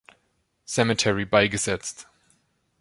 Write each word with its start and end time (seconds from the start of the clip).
Cemetery" 0.65 1.25
beigesetzt. 1.27 2.07